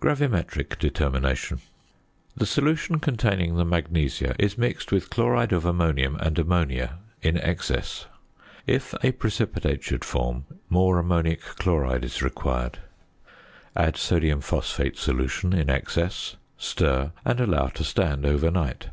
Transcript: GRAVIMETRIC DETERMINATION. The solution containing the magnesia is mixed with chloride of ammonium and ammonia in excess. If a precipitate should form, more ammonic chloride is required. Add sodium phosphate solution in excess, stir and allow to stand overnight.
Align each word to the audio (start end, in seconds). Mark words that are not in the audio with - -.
GRAVIMETRIC 0.00 0.78
DETERMINATION. 0.78 1.58
The 2.36 2.44
solution 2.44 2.98
containing 2.98 3.56
the 3.56 3.64
magnesia 3.64 4.34
is 4.38 4.58
mixed 4.58 4.92
with 4.92 5.08
chloride 5.08 5.54
of 5.54 5.64
ammonium 5.64 6.16
and 6.16 6.38
ammonia 6.38 6.98
in 7.22 7.38
excess. 7.38 8.04
If 8.66 8.92
a 9.02 9.12
precipitate 9.12 9.82
should 9.82 10.04
form, 10.04 10.44
more 10.68 10.98
ammonic 10.98 11.40
chloride 11.40 12.04
is 12.04 12.20
required. 12.20 12.80
Add 13.74 13.96
sodium 13.96 14.42
phosphate 14.42 14.98
solution 14.98 15.54
in 15.54 15.70
excess, 15.70 16.36
stir 16.58 17.12
and 17.24 17.40
allow 17.40 17.68
to 17.68 17.84
stand 17.84 18.26
overnight. 18.26 18.90